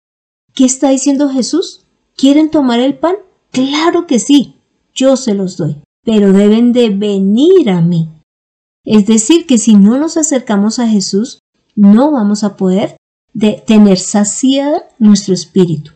¿Qué 0.55 0.65
está 0.65 0.89
diciendo 0.91 1.29
Jesús? 1.29 1.85
¿Quieren 2.17 2.51
tomar 2.51 2.81
el 2.81 2.99
pan? 2.99 3.17
Claro 3.51 4.07
que 4.07 4.19
sí, 4.19 4.57
yo 4.95 5.17
se 5.17 5.35
los 5.35 5.57
doy, 5.57 5.77
pero 6.05 6.33
deben 6.33 6.73
de 6.73 6.91
venir 6.91 7.71
a 7.71 7.81
mí. 7.81 8.09
Es 8.85 9.07
decir, 9.07 9.47
que 9.47 9.59
si 9.59 9.75
no 9.75 9.99
nos 9.99 10.17
acercamos 10.17 10.79
a 10.79 10.89
Jesús, 10.89 11.41
no 11.75 12.11
vamos 12.11 12.45
a 12.45 12.57
poder 12.57 12.97
de 13.33 13.63
tener 13.67 13.99
saciada 13.99 14.83
nuestro 14.99 15.35
espíritu. 15.35 15.93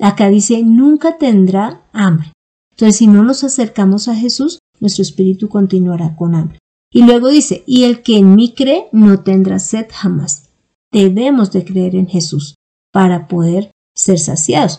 Acá 0.00 0.28
dice, 0.28 0.62
nunca 0.62 1.18
tendrá 1.18 1.82
hambre. 1.92 2.32
Entonces, 2.72 2.96
si 2.96 3.06
no 3.06 3.22
nos 3.22 3.44
acercamos 3.44 4.08
a 4.08 4.16
Jesús, 4.16 4.58
nuestro 4.80 5.02
espíritu 5.02 5.48
continuará 5.48 6.16
con 6.16 6.34
hambre. 6.34 6.58
Y 6.92 7.02
luego 7.02 7.28
dice, 7.28 7.62
y 7.66 7.84
el 7.84 8.02
que 8.02 8.18
en 8.18 8.34
mí 8.34 8.54
cree 8.54 8.88
no 8.92 9.22
tendrá 9.22 9.58
sed 9.58 9.86
jamás. 9.92 10.50
Debemos 10.92 11.52
de 11.52 11.64
creer 11.64 11.96
en 11.96 12.08
Jesús 12.08 12.56
para 12.92 13.26
poder 13.26 13.70
ser 13.96 14.18
saciados. 14.18 14.78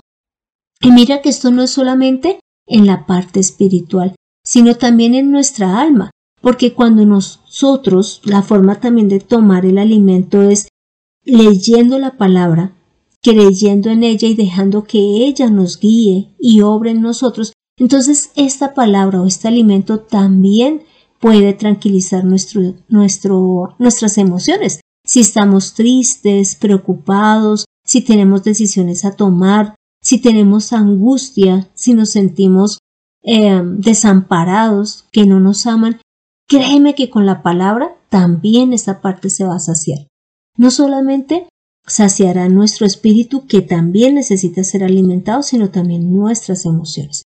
Y 0.82 0.92
mira 0.92 1.22
que 1.22 1.30
esto 1.30 1.52
no 1.52 1.64
es 1.64 1.72
solamente 1.72 2.40
en 2.68 2.86
la 2.86 3.06
parte 3.06 3.40
espiritual, 3.40 4.16
sino 4.44 4.76
también 4.76 5.16
en 5.16 5.32
nuestra 5.32 5.80
alma, 5.80 6.12
porque 6.42 6.74
cuando 6.74 7.06
nosotros, 7.06 8.22
la 8.24 8.44
forma 8.44 8.80
también 8.80 9.10
de 9.10 9.20
tomar 9.20 9.66
el 9.66 9.78
alimento 9.78 10.42
es 10.42 10.68
leyendo 11.24 11.98
la 11.98 12.18
palabra, 12.18 12.76
creyendo 13.22 13.90
en 13.90 14.04
ella 14.04 14.28
y 14.28 14.36
dejando 14.36 14.84
que 14.84 15.00
ella 15.00 15.50
nos 15.50 15.80
guíe 15.80 16.36
y 16.40 16.62
obre 16.62 16.92
en 16.92 17.02
nosotros, 17.02 17.54
entonces 17.78 18.32
esta 18.36 18.74
palabra 18.74 19.22
o 19.22 19.26
este 19.26 19.48
alimento 19.48 20.00
también 20.00 20.84
puede 21.20 21.54
tranquilizar 21.54 22.24
nuestras 22.24 24.18
emociones. 24.18 24.82
Si 25.04 25.20
estamos 25.22 25.74
tristes, 25.74 26.56
preocupados, 26.56 27.66
si 27.84 28.02
tenemos 28.02 28.44
decisiones 28.44 29.06
a 29.06 29.16
tomar, 29.16 29.76
si 30.06 30.20
tenemos 30.20 30.72
angustia, 30.72 31.68
si 31.74 31.96
nos 31.96 32.12
sentimos 32.12 32.78
eh, 33.24 33.60
desamparados, 33.64 35.06
que 35.12 35.26
no 35.26 35.40
nos 35.40 35.66
aman, 35.66 36.00
créeme 36.48 36.94
que 36.94 37.10
con 37.10 37.26
la 37.26 37.42
palabra 37.42 37.98
también 38.10 38.72
esa 38.72 39.02
parte 39.02 39.32
se 39.32 39.46
va 39.46 39.56
a 39.56 39.60
saciar. 39.60 40.06
No 40.58 40.70
solamente 40.70 41.50
saciará 41.88 42.50
nuestro 42.50 42.86
espíritu 42.86 43.48
que 43.48 43.64
también 43.64 44.14
necesita 44.14 44.64
ser 44.64 44.84
alimentado, 44.84 45.42
sino 45.42 45.72
también 45.72 46.14
nuestras 46.14 46.66
emociones. 46.66 47.24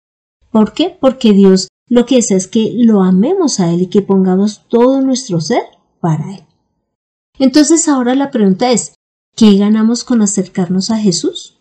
¿Por 0.52 0.72
qué? 0.72 0.96
Porque 1.00 1.32
Dios 1.32 1.66
lo 1.88 2.06
que 2.06 2.18
es 2.18 2.30
es 2.30 2.46
que 2.46 2.70
lo 2.76 3.02
amemos 3.02 3.58
a 3.58 3.72
Él 3.72 3.82
y 3.82 3.86
que 3.88 4.02
pongamos 4.02 4.68
todo 4.68 5.00
nuestro 5.00 5.40
ser 5.40 5.62
para 5.98 6.32
Él. 6.32 6.44
Entonces 7.40 7.88
ahora 7.88 8.14
la 8.14 8.30
pregunta 8.30 8.70
es, 8.70 8.94
¿qué 9.34 9.56
ganamos 9.56 10.04
con 10.04 10.22
acercarnos 10.22 10.92
a 10.92 10.98
Jesús? 10.98 11.57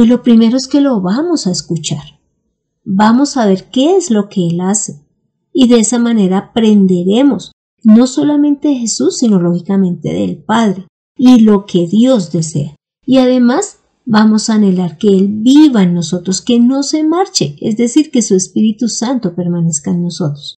Pues 0.00 0.08
lo 0.08 0.22
primero 0.22 0.56
es 0.56 0.66
que 0.66 0.80
lo 0.80 1.02
vamos 1.02 1.46
a 1.46 1.50
escuchar. 1.50 2.18
Vamos 2.84 3.36
a 3.36 3.44
ver 3.44 3.68
qué 3.68 3.98
es 3.98 4.10
lo 4.10 4.30
que 4.30 4.48
Él 4.48 4.62
hace. 4.62 5.04
Y 5.52 5.68
de 5.68 5.78
esa 5.78 5.98
manera 5.98 6.38
aprenderemos 6.38 7.52
no 7.82 8.06
solamente 8.06 8.68
de 8.68 8.76
Jesús, 8.76 9.18
sino 9.18 9.38
lógicamente 9.38 10.10
del 10.10 10.38
Padre 10.38 10.86
y 11.18 11.40
lo 11.40 11.66
que 11.66 11.86
Dios 11.86 12.32
desea. 12.32 12.76
Y 13.04 13.18
además 13.18 13.80
vamos 14.06 14.48
a 14.48 14.54
anhelar 14.54 14.96
que 14.96 15.08
Él 15.08 15.28
viva 15.28 15.82
en 15.82 15.92
nosotros, 15.92 16.40
que 16.40 16.60
no 16.60 16.82
se 16.82 17.04
marche, 17.04 17.56
es 17.60 17.76
decir, 17.76 18.10
que 18.10 18.22
su 18.22 18.34
Espíritu 18.34 18.88
Santo 18.88 19.34
permanezca 19.34 19.90
en 19.90 20.04
nosotros. 20.04 20.54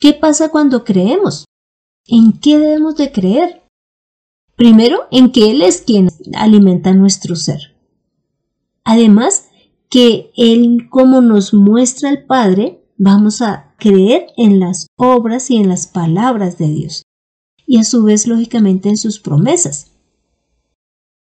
¿Qué 0.00 0.14
pasa 0.14 0.48
cuando 0.48 0.82
creemos? 0.82 1.44
¿En 2.08 2.32
qué 2.32 2.58
debemos 2.58 2.96
de 2.96 3.12
creer? 3.12 3.62
Primero, 4.56 5.02
en 5.12 5.30
que 5.30 5.52
Él 5.52 5.62
es 5.62 5.80
quien 5.80 6.08
alimenta 6.34 6.92
nuestro 6.92 7.36
ser. 7.36 7.75
Además, 8.86 9.50
que 9.90 10.30
Él, 10.36 10.88
como 10.88 11.20
nos 11.20 11.52
muestra 11.52 12.08
el 12.08 12.24
Padre, 12.24 12.82
vamos 12.96 13.42
a 13.42 13.74
creer 13.78 14.28
en 14.38 14.60
las 14.60 14.86
obras 14.96 15.50
y 15.50 15.56
en 15.56 15.68
las 15.68 15.86
palabras 15.86 16.56
de 16.56 16.68
Dios. 16.68 17.02
Y 17.66 17.78
a 17.78 17.84
su 17.84 18.04
vez, 18.04 18.26
lógicamente, 18.26 18.88
en 18.88 18.96
sus 18.96 19.18
promesas 19.20 19.90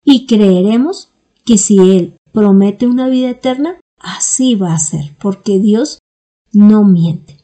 y 0.09 0.27
creeremos 0.27 1.11
que 1.45 1.59
si 1.59 1.79
Él 1.79 2.17
promete 2.33 2.87
una 2.87 3.09
vida 3.09 3.31
eterna, 3.31 3.81
así 3.99 4.55
va 4.55 4.73
a 4.73 4.79
ser, 4.79 5.17
porque 5.19 5.59
Dios 5.59 5.99
no 6.53 6.85
miente. 6.85 7.39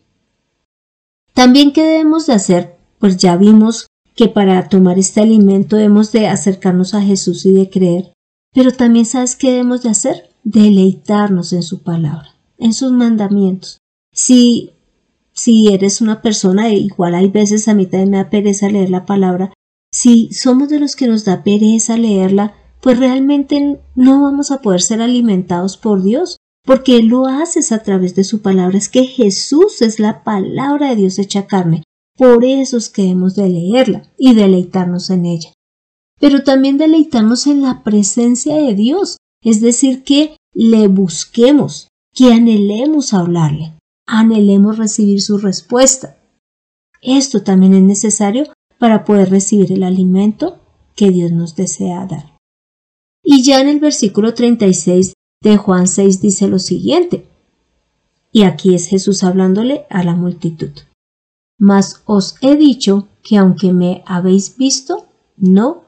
También, 1.34 1.72
¿qué 1.72 1.82
debemos 1.82 2.26
de 2.26 2.34
hacer? 2.34 2.76
Pues 3.00 3.16
ya 3.16 3.36
vimos 3.36 3.88
que 4.14 4.28
para 4.28 4.68
tomar 4.68 4.98
este 4.98 5.20
alimento 5.20 5.74
debemos 5.74 6.12
de 6.12 6.28
acercarnos 6.28 6.94
a 6.94 7.02
Jesús 7.02 7.44
y 7.46 7.52
de 7.52 7.68
creer. 7.68 8.12
Pero 8.52 8.72
también 8.72 9.06
sabes 9.06 9.36
qué 9.36 9.50
debemos 9.50 9.82
de 9.82 9.90
hacer? 9.90 10.30
Deleitarnos 10.44 11.52
en 11.52 11.62
su 11.62 11.82
palabra, 11.82 12.34
en 12.58 12.74
sus 12.74 12.92
mandamientos. 12.92 13.78
Si, 14.12 14.72
si 15.32 15.72
eres 15.72 16.00
una 16.00 16.20
persona, 16.20 16.70
igual 16.70 17.14
hay 17.14 17.28
veces 17.28 17.68
a 17.68 17.74
mí 17.74 17.86
también 17.86 18.10
me 18.10 18.16
da 18.18 18.30
pereza 18.30 18.68
leer 18.68 18.90
la 18.90 19.06
palabra, 19.06 19.52
si 19.90 20.32
somos 20.32 20.68
de 20.70 20.80
los 20.80 20.96
que 20.96 21.06
nos 21.06 21.24
da 21.24 21.44
pereza 21.44 21.96
leerla, 21.96 22.54
pues 22.80 22.98
realmente 22.98 23.78
no 23.94 24.22
vamos 24.22 24.50
a 24.50 24.60
poder 24.60 24.80
ser 24.80 25.02
alimentados 25.02 25.76
por 25.76 26.02
Dios, 26.02 26.38
porque 26.64 26.96
Él 26.96 27.06
lo 27.06 27.26
haces 27.26 27.72
a 27.72 27.82
través 27.82 28.14
de 28.14 28.24
su 28.24 28.42
palabra. 28.42 28.76
Es 28.76 28.88
que 28.88 29.04
Jesús 29.04 29.82
es 29.82 30.00
la 30.00 30.24
palabra 30.24 30.90
de 30.90 30.96
Dios 30.96 31.18
hecha 31.18 31.46
carne. 31.46 31.82
Por 32.16 32.44
eso 32.44 32.76
es 32.76 32.88
que 32.88 33.08
hemos 33.08 33.34
de 33.34 33.48
leerla 33.48 34.10
y 34.18 34.34
deleitarnos 34.34 35.10
en 35.10 35.26
ella. 35.26 35.50
Pero 36.22 36.44
también 36.44 36.78
deleitarnos 36.78 37.48
en 37.48 37.62
la 37.62 37.82
presencia 37.82 38.54
de 38.54 38.76
Dios, 38.76 39.16
es 39.42 39.60
decir, 39.60 40.04
que 40.04 40.36
le 40.54 40.86
busquemos, 40.86 41.88
que 42.14 42.32
anhelemos 42.32 43.12
hablarle, 43.12 43.72
anhelemos 44.06 44.78
recibir 44.78 45.20
su 45.20 45.38
respuesta. 45.38 46.16
Esto 47.00 47.42
también 47.42 47.74
es 47.74 47.82
necesario 47.82 48.52
para 48.78 49.02
poder 49.02 49.30
recibir 49.30 49.72
el 49.72 49.82
alimento 49.82 50.60
que 50.94 51.10
Dios 51.10 51.32
nos 51.32 51.56
desea 51.56 52.06
dar. 52.06 52.36
Y 53.24 53.42
ya 53.42 53.60
en 53.60 53.68
el 53.68 53.80
versículo 53.80 54.32
36 54.32 55.14
de 55.42 55.56
Juan 55.56 55.88
6 55.88 56.20
dice 56.20 56.46
lo 56.46 56.60
siguiente, 56.60 57.26
y 58.30 58.44
aquí 58.44 58.76
es 58.76 58.86
Jesús 58.86 59.24
hablándole 59.24 59.86
a 59.90 60.04
la 60.04 60.14
multitud. 60.14 60.70
Mas 61.58 62.02
os 62.06 62.36
he 62.42 62.54
dicho 62.54 63.08
que 63.24 63.38
aunque 63.38 63.72
me 63.72 64.04
habéis 64.06 64.56
visto, 64.56 65.08
no 65.36 65.82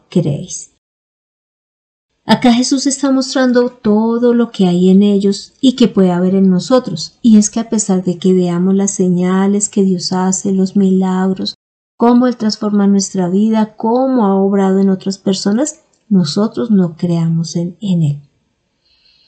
Acá 2.27 2.55
Jesús 2.55 2.87
está 2.87 3.11
mostrando 3.11 3.69
todo 3.69 4.33
lo 4.33 4.51
que 4.51 4.67
hay 4.67 4.89
en 4.89 5.03
ellos 5.03 5.53
y 5.61 5.77
que 5.77 5.89
puede 5.89 6.11
haber 6.11 6.35
en 6.35 6.49
nosotros. 6.49 7.19
Y 7.21 7.37
es 7.37 7.51
que 7.51 7.61
a 7.61 7.69
pesar 7.69 8.03
de 8.03 8.19
que 8.19 8.33
veamos 8.33 8.75
las 8.75 8.93
señales 8.93 9.69
que 9.69 9.83
Dios 9.83 10.13
hace, 10.13 10.53
los 10.53 10.75
milagros, 10.75 11.55
cómo 11.97 12.27
Él 12.27 12.37
transforma 12.37 12.87
nuestra 12.87 13.29
vida, 13.29 13.77
cómo 13.77 14.25
ha 14.25 14.35
obrado 14.37 14.79
en 14.79 14.89
otras 14.89 15.19
personas, 15.19 15.81
nosotros 16.09 16.71
no 16.71 16.97
creamos 16.97 17.57
en, 17.57 17.77
Él. 17.81 18.23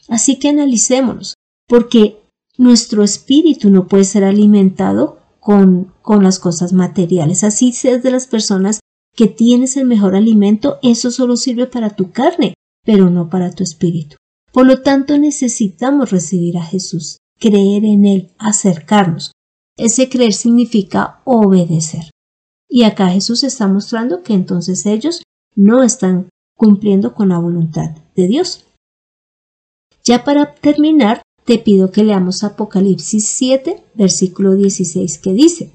Así 0.08 0.38
que 0.38 0.48
analicémonos, 0.48 1.34
porque 1.68 2.22
nuestro 2.56 3.02
espíritu 3.02 3.68
no 3.68 3.88
puede 3.88 4.04
ser 4.04 4.24
alimentado 4.24 5.18
con, 5.38 5.92
con 6.00 6.22
las 6.22 6.38
cosas 6.38 6.72
materiales. 6.72 7.44
Así 7.44 7.72
seas 7.72 8.02
de 8.02 8.10
las 8.10 8.26
personas 8.26 8.80
que 9.16 9.26
tienes 9.26 9.76
el 9.76 9.86
mejor 9.86 10.14
alimento, 10.14 10.78
eso 10.82 11.10
solo 11.10 11.36
sirve 11.36 11.66
para 11.66 11.96
tu 11.96 12.12
carne 12.12 12.54
pero 12.86 13.10
no 13.10 13.28
para 13.28 13.50
tu 13.50 13.64
espíritu. 13.64 14.16
Por 14.52 14.64
lo 14.64 14.80
tanto, 14.80 15.18
necesitamos 15.18 16.10
recibir 16.10 16.56
a 16.56 16.62
Jesús, 16.62 17.18
creer 17.38 17.84
en 17.84 18.06
Él, 18.06 18.30
acercarnos. 18.38 19.32
Ese 19.76 20.08
creer 20.08 20.32
significa 20.32 21.20
obedecer. 21.24 22.04
Y 22.68 22.84
acá 22.84 23.08
Jesús 23.08 23.44
está 23.44 23.66
mostrando 23.66 24.22
que 24.22 24.32
entonces 24.32 24.86
ellos 24.86 25.22
no 25.54 25.82
están 25.82 26.30
cumpliendo 26.56 27.12
con 27.12 27.28
la 27.28 27.38
voluntad 27.38 27.90
de 28.14 28.28
Dios. 28.28 28.64
Ya 30.04 30.24
para 30.24 30.54
terminar, 30.54 31.22
te 31.44 31.58
pido 31.58 31.90
que 31.90 32.04
leamos 32.04 32.44
Apocalipsis 32.44 33.28
7, 33.28 33.82
versículo 33.94 34.54
16, 34.54 35.18
que 35.18 35.32
dice, 35.32 35.72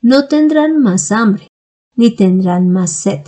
No 0.00 0.28
tendrán 0.28 0.80
más 0.80 1.12
hambre, 1.12 1.48
ni 1.96 2.10
tendrán 2.10 2.70
más 2.70 2.90
sed 2.90 3.20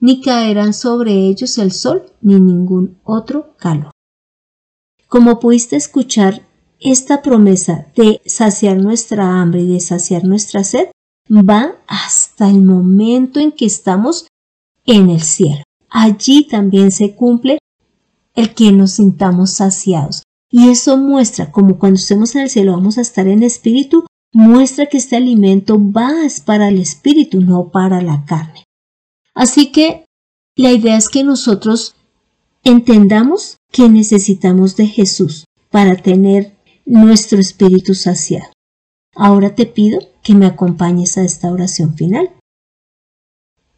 ni 0.00 0.20
caerán 0.20 0.74
sobre 0.74 1.12
ellos 1.12 1.58
el 1.58 1.72
sol 1.72 2.04
ni 2.20 2.38
ningún 2.38 2.98
otro 3.04 3.56
calor. 3.56 3.90
Como 5.08 5.40
pudiste 5.40 5.76
escuchar, 5.76 6.42
esta 6.78 7.22
promesa 7.22 7.86
de 7.96 8.20
saciar 8.26 8.76
nuestra 8.76 9.40
hambre 9.40 9.62
y 9.62 9.72
de 9.72 9.80
saciar 9.80 10.24
nuestra 10.24 10.62
sed 10.62 10.88
va 11.30 11.76
hasta 11.86 12.50
el 12.50 12.60
momento 12.60 13.40
en 13.40 13.52
que 13.52 13.64
estamos 13.64 14.26
en 14.84 15.10
el 15.10 15.22
cielo. 15.22 15.62
Allí 15.88 16.46
también 16.46 16.90
se 16.90 17.14
cumple 17.14 17.58
el 18.34 18.52
que 18.52 18.72
nos 18.72 18.92
sintamos 18.92 19.52
saciados. 19.52 20.22
Y 20.50 20.68
eso 20.68 20.96
muestra, 20.96 21.50
como 21.50 21.78
cuando 21.78 21.98
estemos 21.98 22.34
en 22.36 22.42
el 22.42 22.50
cielo 22.50 22.72
vamos 22.72 22.98
a 22.98 23.00
estar 23.00 23.26
en 23.26 23.42
espíritu, 23.42 24.04
muestra 24.36 24.84
que 24.84 24.98
este 24.98 25.16
alimento 25.16 25.78
va 25.80 26.12
para 26.44 26.68
el 26.68 26.78
espíritu, 26.78 27.40
no 27.40 27.70
para 27.70 28.02
la 28.02 28.26
carne. 28.26 28.64
Así 29.34 29.72
que 29.72 30.04
la 30.54 30.72
idea 30.72 30.98
es 30.98 31.08
que 31.08 31.24
nosotros 31.24 31.94
entendamos 32.62 33.56
que 33.72 33.88
necesitamos 33.88 34.76
de 34.76 34.88
Jesús 34.88 35.46
para 35.70 35.96
tener 35.96 36.54
nuestro 36.84 37.40
espíritu 37.40 37.94
saciado. 37.94 38.52
Ahora 39.14 39.54
te 39.54 39.64
pido 39.64 40.00
que 40.22 40.34
me 40.34 40.44
acompañes 40.44 41.16
a 41.16 41.22
esta 41.22 41.50
oración 41.50 41.96
final. 41.96 42.28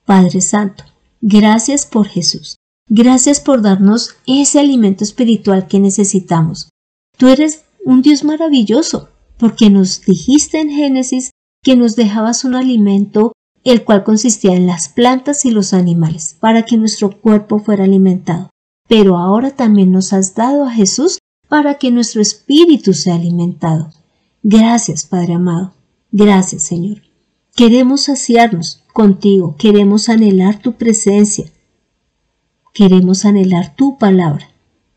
Padre 0.05 0.41
Santo, 0.41 0.83
gracias 1.21 1.87
por 1.87 2.09
Jesús. 2.09 2.57
Gracias 2.88 3.38
por 3.38 3.62
darnos 3.62 4.17
ese 4.27 4.59
alimento 4.59 5.05
espiritual 5.05 5.69
que 5.69 5.79
necesitamos. 5.79 6.69
Tú 7.17 7.29
eres 7.29 7.62
un 7.85 8.03
Dios 8.03 8.25
maravilloso 8.25 9.11
porque 9.38 9.71
nos 9.71 10.02
dijiste 10.02 10.61
en 10.61 10.71
Génesis 10.71 11.30
que 11.62 11.76
nos 11.76 11.97
dejabas 11.97 12.45
un 12.45 12.54
alimento 12.54 13.33
el 13.64 13.85
cual 13.85 14.04
consistía 14.04 14.54
en 14.54 14.66
las 14.66 14.88
plantas 14.88 15.45
y 15.45 15.50
los 15.50 15.75
animales, 15.75 16.37
para 16.40 16.62
que 16.62 16.76
nuestro 16.76 17.21
cuerpo 17.21 17.59
fuera 17.59 17.85
alimentado. 17.85 18.50
Pero 18.88 19.18
ahora 19.18 19.50
también 19.50 19.92
nos 19.92 20.12
has 20.12 20.35
dado 20.35 20.64
a 20.64 20.70
Jesús 20.70 21.18
para 21.48 21.74
que 21.74 21.90
nuestro 21.90 22.22
espíritu 22.22 22.94
sea 22.94 23.16
alimentado. 23.16 23.90
Gracias, 24.42 25.07
Padre 25.07 25.35
amado. 25.35 25.74
Gracias, 26.11 26.62
Señor. 26.62 27.03
Queremos 27.55 28.03
saciarnos 28.03 28.85
contigo, 28.92 29.57
queremos 29.59 30.09
anhelar 30.09 30.61
tu 30.61 30.74
presencia, 30.74 31.51
queremos 32.72 33.24
anhelar 33.24 33.74
tu 33.74 33.98
palabra, 33.98 34.48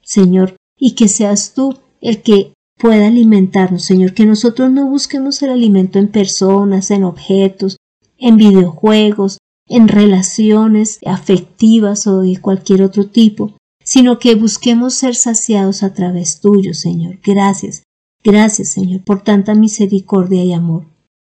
Señor, 0.04 0.56
y 0.78 0.92
que 0.92 1.08
seas 1.08 1.54
tú 1.56 1.80
el 2.02 2.22
que 2.22 2.54
pueda 2.82 3.08
alimentarnos, 3.08 3.84
Señor, 3.84 4.16
que 4.16 4.26
nosotros 4.26 4.72
no 4.72 4.88
busquemos 4.88 5.40
el 5.44 5.52
alimento 5.52 6.00
en 6.00 6.08
personas, 6.08 6.90
en 6.90 7.04
objetos, 7.04 7.78
en 8.18 8.38
videojuegos, 8.38 9.38
en 9.68 9.88
relaciones 9.88 11.00
afectivas 11.06 12.08
o 12.08 12.22
de 12.22 12.42
cualquier 12.42 12.82
otro 12.82 13.08
tipo, 13.08 13.54
sino 13.84 14.18
que 14.18 14.34
busquemos 14.34 14.96
ser 14.96 15.14
saciados 15.14 15.84
a 15.84 15.94
través 15.94 16.42
tuyo, 16.42 16.74
Señor. 16.74 17.20
Gracias, 17.24 17.84
gracias, 18.24 18.70
Señor, 18.70 19.02
por 19.04 19.22
tanta 19.22 19.54
misericordia 19.54 20.44
y 20.44 20.52
amor. 20.52 20.88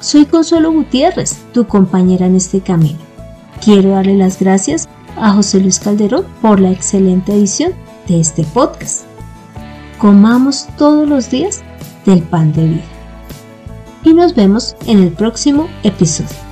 Soy 0.00 0.26
Consuelo 0.26 0.72
Gutiérrez, 0.72 1.36
tu 1.52 1.66
compañera 1.66 2.26
en 2.26 2.36
este 2.36 2.60
camino. 2.60 2.98
Quiero 3.64 3.90
darle 3.90 4.16
las 4.16 4.38
gracias 4.38 4.88
a 5.16 5.32
José 5.32 5.60
Luis 5.60 5.78
Calderón 5.78 6.26
por 6.40 6.60
la 6.60 6.70
excelente 6.70 7.32
edición 7.32 7.72
de 8.08 8.20
este 8.20 8.44
podcast. 8.44 9.04
Comamos 9.98 10.68
todos 10.76 11.08
los 11.08 11.30
días 11.30 11.62
del 12.04 12.22
pan 12.22 12.52
de 12.52 12.66
vida. 12.66 12.84
Y 14.04 14.14
nos 14.14 14.34
vemos 14.34 14.76
en 14.86 15.02
el 15.02 15.12
próximo 15.12 15.68
episodio. 15.82 16.45